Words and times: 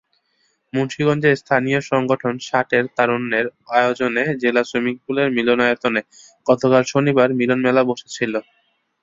মুন্সিগঞ্জের 0.73 1.39
স্থানীয় 1.41 1.79
সংগঠন 1.91 2.33
ষাটের 2.47 2.83
তারুণ্যের 2.97 3.45
আয়োজনে 3.77 4.23
জেলা 4.41 4.63
সুইমিংপুলের 4.63 5.27
মিলনায়তনে 5.37 6.01
গতকাল 6.45 6.83
শনিবার 6.91 7.29
মিলনমেলা 7.39 7.83
বসেছিল। 7.89 8.33